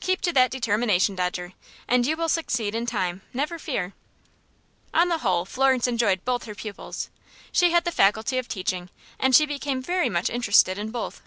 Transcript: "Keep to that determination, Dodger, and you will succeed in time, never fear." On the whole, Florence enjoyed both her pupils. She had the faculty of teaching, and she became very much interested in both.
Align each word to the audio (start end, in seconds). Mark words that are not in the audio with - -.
"Keep 0.00 0.20
to 0.20 0.34
that 0.34 0.50
determination, 0.50 1.16
Dodger, 1.16 1.54
and 1.88 2.06
you 2.06 2.14
will 2.14 2.28
succeed 2.28 2.74
in 2.74 2.84
time, 2.84 3.22
never 3.32 3.58
fear." 3.58 3.94
On 4.92 5.08
the 5.08 5.16
whole, 5.20 5.46
Florence 5.46 5.86
enjoyed 5.86 6.26
both 6.26 6.44
her 6.44 6.54
pupils. 6.54 7.08
She 7.52 7.70
had 7.70 7.86
the 7.86 7.90
faculty 7.90 8.36
of 8.36 8.48
teaching, 8.48 8.90
and 9.18 9.34
she 9.34 9.46
became 9.46 9.80
very 9.80 10.10
much 10.10 10.28
interested 10.28 10.76
in 10.76 10.90
both. 10.90 11.22